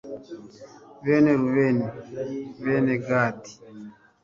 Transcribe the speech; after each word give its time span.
bene 1.03 1.31
rubeni, 1.41 1.85
bene 2.63 2.93
gadi 3.05 3.51